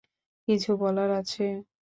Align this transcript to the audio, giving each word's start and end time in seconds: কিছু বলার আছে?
কিছু 0.47 0.71
বলার 0.81 1.09
আছে? 1.19 1.45